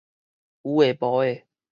[0.03, 0.07] 有个
[0.73, 0.81] 無
[1.19, 1.41] 个